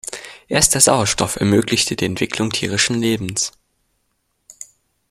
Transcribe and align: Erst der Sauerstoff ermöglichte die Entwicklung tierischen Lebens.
Erst 0.47 0.73
der 0.73 0.81
Sauerstoff 0.81 1.35
ermöglichte 1.35 1.95
die 1.95 2.05
Entwicklung 2.05 2.49
tierischen 2.49 2.99
Lebens. 2.99 3.51